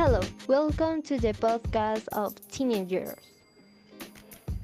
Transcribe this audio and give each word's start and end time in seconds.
Hello, 0.00 0.22
welcome 0.48 1.02
to 1.02 1.18
the 1.18 1.34
podcast 1.34 2.08
of 2.16 2.32
teenagers. 2.48 3.20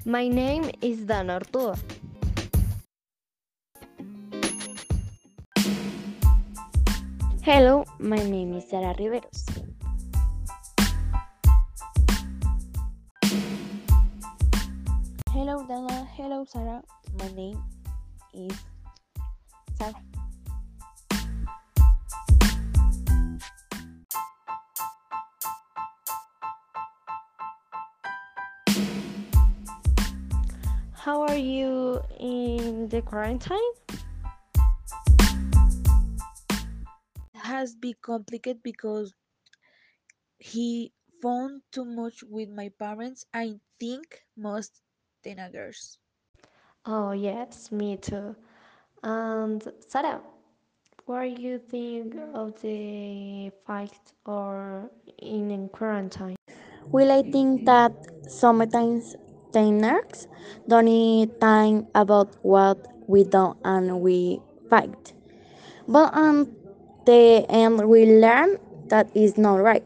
My 0.03 0.27
name 0.27 0.71
is 0.81 1.05
Dan 1.05 1.29
Arturo. 1.29 1.75
Hello, 7.43 7.85
my 7.99 8.17
name 8.17 8.57
is 8.57 8.67
Sara 8.67 8.95
Riveros. 8.97 9.45
Hello, 15.29 15.61
Dana. 15.69 16.07
Hello, 16.17 16.45
Sarah. 16.49 16.81
My 17.19 17.29
name 17.37 17.61
is 18.33 18.57
Sarah. 19.77 20.16
How 31.07 31.21
are 31.21 31.37
you 31.37 32.01
in 32.19 32.89
the 32.89 33.01
quarantine? 33.01 33.71
Has 37.33 37.75
been 37.75 37.95
complicated 38.01 38.61
because 38.61 39.13
he 40.37 40.91
found 41.21 41.61
too 41.71 41.85
much 41.85 42.25
with 42.29 42.49
my 42.49 42.71
parents. 42.77 43.25
I 43.33 43.53
think 43.79 44.19
most 44.35 44.81
teenagers. 45.23 45.97
Oh, 46.85 47.13
yes, 47.13 47.71
me 47.71 47.95
too. 47.95 48.35
And 49.01 49.63
Sarah, 49.87 50.19
what 51.05 51.21
do 51.21 51.41
you 51.41 51.57
think 51.57 52.15
of 52.33 52.61
the 52.61 53.49
fact 53.65 54.11
or 54.25 54.91
in 55.19 55.69
quarantine? 55.69 56.35
Well, 56.91 57.11
I 57.13 57.21
think 57.31 57.63
that 57.63 57.93
sometimes 58.27 59.15
teenagers 59.57 60.27
don't 60.67 60.85
need 60.85 61.39
time 61.41 61.87
about 61.95 62.35
what 62.43 62.77
we 63.07 63.23
do 63.23 63.55
and 63.63 64.01
we 64.01 64.41
fight. 64.69 65.13
But 65.87 66.13
on 66.13 66.55
the 67.05 67.45
end, 67.49 67.87
we 67.89 68.05
learn 68.21 68.57
that 68.89 69.09
is 69.15 69.37
not 69.37 69.57
right. 69.61 69.83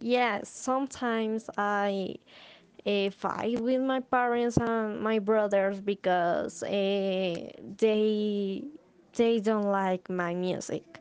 Yes, 0.00 0.48
sometimes 0.48 1.48
I 1.56 2.16
uh, 2.86 3.10
fight 3.10 3.60
with 3.60 3.80
my 3.82 4.00
parents 4.00 4.56
and 4.58 5.00
my 5.00 5.18
brothers 5.18 5.80
because 5.80 6.62
uh, 6.62 6.68
they 7.78 8.64
they 9.14 9.40
don't 9.40 9.64
like 9.70 10.08
my 10.10 10.34
music, 10.34 11.00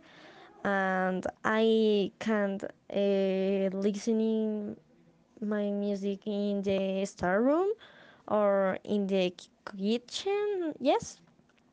and 0.63 1.25
I 1.43 2.11
can't 2.19 2.63
uh, 2.63 3.77
listening 3.77 4.77
my 5.41 5.71
music 5.71 6.27
in 6.27 6.61
the 6.63 7.05
star 7.05 7.41
room 7.41 7.71
or 8.27 8.77
in 8.83 9.07
the 9.07 9.33
kitchen. 9.77 10.73
Yes, 10.79 11.19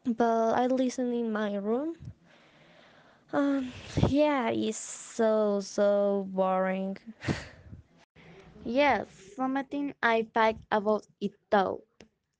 but 0.05 0.55
I 0.55 0.66
listen 0.66 1.12
in 1.12 1.33
my 1.33 1.55
room. 1.56 1.97
Um, 3.33 3.72
yeah, 4.08 4.50
it's 4.50 4.78
so 4.78 5.60
so 5.60 6.27
boring. 6.30 6.97
Yes, 8.64 9.08
something 9.36 9.94
I 10.03 10.22
fight 10.34 10.58
about 10.70 11.06
it 11.20 11.32
though. 11.50 11.84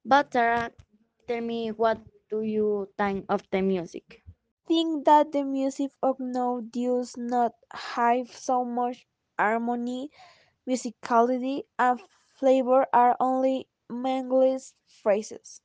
But 0.05 0.33
Sarah, 0.33 0.73
tell 1.27 1.41
me 1.41 1.71
what 1.71 2.01
do 2.31 2.43
you 2.43 2.89
think 2.99 3.27
of 3.29 3.43
the 3.51 3.63
music? 3.63 4.23
Think 4.67 5.05
that 5.07 5.33
the 5.33 5.43
music 5.45 5.91
of 6.03 6.21
now 6.21 6.61
does 6.61 7.17
not 7.17 7.55
have 7.73 8.31
so 8.33 8.65
much 8.65 9.07
harmony, 9.39 10.11
musicality, 10.69 11.65
and 11.79 12.01
flavor 12.29 12.87
are 12.93 13.17
only 13.21 13.69
meaningless 13.91 14.75
phrases. 14.87 15.63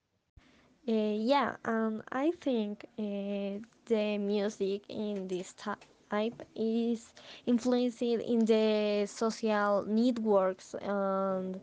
Uh, 0.88 0.91
yeah, 1.16 1.56
and 1.66 2.02
I 2.12 2.31
think 2.41 2.86
uh, 2.97 3.59
the 3.86 4.18
music 4.19 4.84
in 4.90 5.28
this 5.28 5.53
type 5.53 6.42
is 6.56 7.13
influenced 7.46 8.02
in 8.02 8.46
the 8.46 9.06
social 9.08 9.86
networks 9.88 10.75
and 10.81 11.59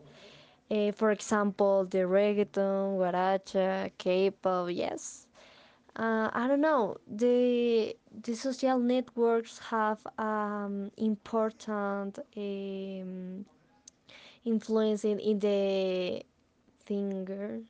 uh, 0.71 0.91
for 0.91 1.11
example 1.11 1.85
the 1.85 1.99
reggaeton, 1.99 2.97
guaracha, 2.97 3.91
K-pop, 3.97 4.69
yes. 4.71 5.27
Uh, 5.95 6.29
I 6.33 6.47
don't 6.47 6.61
know. 6.61 6.97
The 7.05 7.95
the 8.23 8.33
social 8.33 8.79
networks 8.79 9.59
have 9.59 9.99
um, 10.17 10.89
important 10.97 12.19
um, 12.37 13.45
influence 14.45 15.03
in, 15.03 15.19
in 15.19 15.39
the 15.39 16.23
singers. 16.87 17.65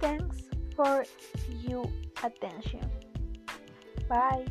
Thanks 0.00 0.36
for 0.76 1.04
your 1.66 1.90
attention. 2.22 2.88
Bye. 4.08 4.46